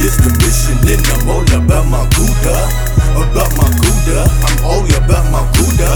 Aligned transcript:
is 0.00 0.16
the 0.16 0.32
mission 0.40 0.80
and 0.88 1.04
I'm 1.12 1.28
all 1.28 1.44
about 1.52 1.84
my 1.88 2.04
Gouda. 2.16 2.56
About 3.16 3.52
my 3.56 3.68
Gouda, 3.68 4.24
I'm 4.48 4.58
all 4.64 4.86
about 4.96 5.26
my 5.28 5.44
Gouda. 5.56 5.90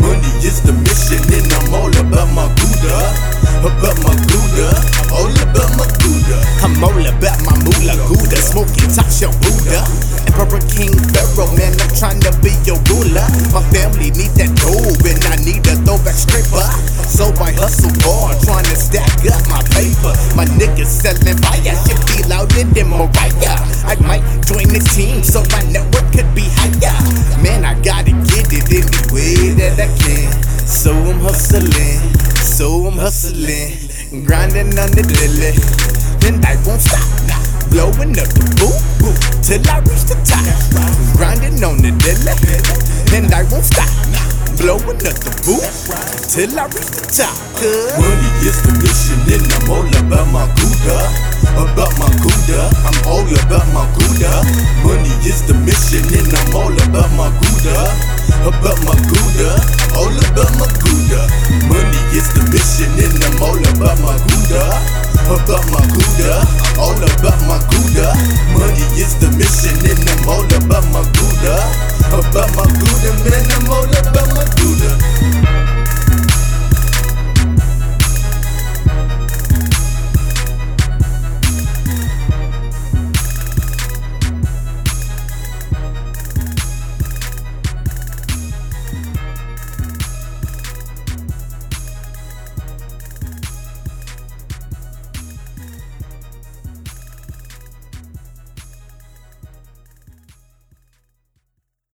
Money 0.00 0.32
is 0.40 0.64
the 0.64 0.72
mission 0.72 1.20
and 1.28 1.50
I'm 1.52 1.74
all 1.76 1.92
about 1.92 2.28
my 2.32 2.48
Gouda. 2.56 2.96
About 3.60 3.96
my 4.00 4.14
Gouda, 4.32 4.68
I'm 4.72 5.10
all 5.12 5.36
about 5.44 5.70
my 5.76 5.88
Gouda. 6.00 6.36
I'm 6.64 6.76
all 6.80 6.96
about 6.96 7.40
my 7.44 7.56
moolah 7.60 7.96
Gouda, 8.08 8.38
smoking 8.40 8.88
top 8.92 9.08
Buddha. 9.44 9.84
Emperor 10.28 10.62
King 10.72 10.96
Pharaoh, 11.12 11.52
man, 11.56 11.76
I'm 11.84 11.92
trying 11.92 12.20
to 12.24 12.32
be 12.40 12.56
your 12.64 12.80
ruler. 12.88 13.28
My 13.52 13.60
family 13.72 14.08
need 14.16 14.32
that 14.40 14.52
dough, 14.56 14.96
and 15.04 15.20
I 15.28 15.36
need 15.44 15.64
a 15.68 15.76
throwback 15.84 16.16
stripper. 16.16 16.64
So 17.04 17.28
I 17.42 17.52
hustle 17.52 17.92
hard, 18.06 18.40
trying 18.44 18.64
to 18.72 18.76
stack 18.76 19.20
up 19.28 19.44
my 19.52 19.60
paper. 19.76 20.12
My 20.32 20.48
niggas 20.56 20.88
selling 20.88 21.36
fire, 21.44 21.76
shit 21.84 22.09
louder 22.40 22.64
than 22.72 22.88
Mariah. 22.88 23.60
I 23.84 23.96
might 24.00 24.24
join 24.48 24.68
the 24.72 24.80
team 24.96 25.22
so 25.22 25.44
my 25.52 25.62
network 25.68 26.08
could 26.12 26.28
be 26.34 26.48
higher. 26.56 26.96
Man, 27.42 27.64
I 27.64 27.76
gotta 27.84 28.12
get 28.32 28.48
it 28.48 28.64
any 28.72 29.00
way 29.12 29.52
that 29.60 29.76
I 29.76 29.88
can. 30.00 30.32
So 30.64 30.92
I'm 30.92 31.20
hustling, 31.20 32.00
so 32.40 32.86
I'm 32.88 32.96
hustling, 32.96 33.76
grinding 34.24 34.72
on 34.78 34.90
the 34.96 35.04
lily, 35.04 35.52
and 36.24 36.40
I 36.44 36.56
won't 36.64 36.80
stop. 36.80 37.04
Blowing 37.68 38.16
up 38.18 38.30
the 38.32 38.46
boot 38.58 38.80
till 39.44 39.62
I 39.68 39.78
reach 39.84 40.08
the 40.08 40.16
top. 40.24 40.40
Grinding 41.16 41.62
on 41.62 41.76
the 41.78 41.92
dilly, 41.92 42.34
and 43.16 43.32
I 43.34 43.44
won't 43.52 43.64
stop. 43.64 43.90
Blowing 44.56 45.02
up 45.04 45.16
the 45.20 45.32
boot 45.44 45.66
till 46.30 46.56
I 46.56 46.64
reach 46.72 46.88
the 46.88 47.04
top. 47.12 47.36
Money 48.00 48.30
is 48.48 48.58
the 48.64 48.72
mission 48.80 49.20
and 49.28 49.52
I'm 49.52 49.70
all 49.70 49.86
about 49.86 50.26
my 50.32 50.46
Gouda. 50.56 51.29
About 51.56 51.92
my 51.98 52.10
Gouda, 52.22 52.70
I'm 52.86 52.98
all 53.06 53.26
about 53.26 53.66
my 53.74 53.84
Gouda. 53.96 54.32
Money 54.84 55.12
is 55.26 55.42
the 55.46 55.54
mission 55.66 56.04
and 56.14 56.30
I'm 56.30 56.54
all 56.56 56.72
about 56.72 57.10
my 57.16 57.30
Gouda. 57.40 57.76
About 58.46 58.78
my 58.86 58.96
Gouda, 59.08 59.50
all 59.96 60.10
about 60.12 60.52
my 60.58 60.68
Gouda. 60.80 61.20
Money 61.68 62.00
is 62.16 62.28
the 62.34 62.42
mission 62.50 62.90
and 62.98 63.18
I'm 63.24 63.42
all 63.42 63.58
about 63.58 63.98
my 64.00 64.16
Gouda. 64.28 64.62
About 65.30 65.64
my 65.70 65.82
Gouda, 65.94 66.32
all 66.80 66.96
about 66.96 67.40
my 67.46 67.58
Gouda. 67.70 68.08
Money 68.56 68.86
is 68.98 69.14
the 69.20 69.30
mission 69.38 69.76
and 69.84 70.00
I'm 70.08 70.28
all 70.28 70.44
about 70.44 70.84
my 70.90 71.04
Gouda. 71.14 71.59